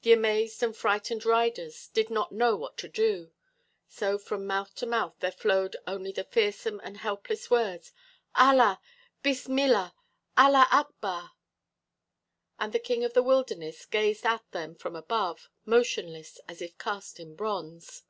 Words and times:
The 0.00 0.12
amazed 0.12 0.60
and 0.64 0.76
frightened 0.76 1.24
riders 1.24 1.86
did 1.86 2.10
not 2.10 2.32
know 2.32 2.56
what 2.56 2.76
to 2.78 2.88
do; 2.88 3.30
so 3.86 4.18
from 4.18 4.44
mouth 4.44 4.74
to 4.74 4.86
mouth 4.86 5.14
there 5.20 5.30
flowed 5.30 5.76
only 5.86 6.10
the 6.10 6.24
fearsome 6.24 6.80
and 6.82 6.96
helpless 6.96 7.48
words, 7.48 7.92
"Allah! 8.34 8.80
Bismillah! 9.22 9.94
Allah 10.36 10.66
akbar!" 10.72 11.34
And 12.58 12.72
the 12.72 12.80
king 12.80 13.04
of 13.04 13.14
the 13.14 13.22
wilderness 13.22 13.86
gazed 13.86 14.26
at 14.26 14.42
them 14.50 14.74
from 14.74 14.96
above, 14.96 15.48
motionless 15.64 16.40
as 16.48 16.60
if 16.60 16.76
cast 16.76 17.20
of 17.20 17.36
bronze. 17.36 18.02